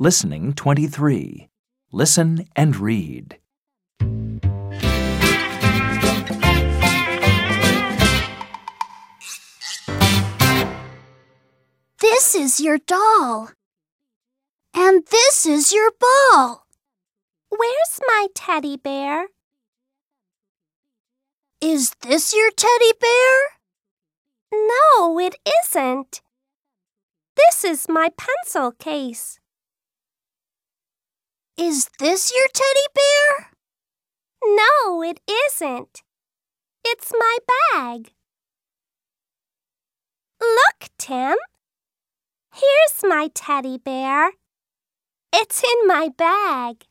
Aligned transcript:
Listening 0.00 0.54
23. 0.54 1.48
Listen 1.92 2.48
and 2.56 2.76
read. 2.76 3.38
This 12.00 12.34
is 12.34 12.58
your 12.58 12.78
doll. 12.78 13.50
And 14.74 15.06
this 15.12 15.46
is 15.46 15.72
your 15.72 15.92
ball. 16.00 16.66
Where's 17.50 18.00
my 18.04 18.26
teddy 18.34 18.76
bear? 18.76 19.28
Is 21.60 21.92
this 22.02 22.34
your 22.34 22.50
teddy 22.50 22.92
bear? 23.00 23.38
No, 24.50 25.20
it 25.20 25.36
isn't. 25.62 26.20
This 27.36 27.64
is 27.64 27.88
my 27.88 28.10
pencil 28.18 28.72
case. 28.72 29.38
Is 31.56 31.88
this 32.00 32.32
your 32.34 32.48
teddy 32.52 32.88
bear? 32.94 33.50
No, 34.44 35.02
it 35.02 35.20
isn't. 35.46 36.02
It's 36.84 37.12
my 37.16 37.38
bag. 37.72 38.12
Look, 40.40 40.90
Tim. 40.98 41.36
Here's 42.52 43.04
my 43.04 43.30
teddy 43.34 43.78
bear. 43.78 44.32
It's 45.32 45.62
in 45.62 45.86
my 45.86 46.08
bag. 46.16 46.86